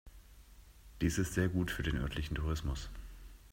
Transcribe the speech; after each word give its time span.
Dies 1.01 1.19
ist 1.19 1.35
sehr 1.35 1.47
gut 1.47 1.69
für 1.69 1.83
den 1.83 1.97
örtlichen 1.99 2.33
Tourismus. 2.33 2.89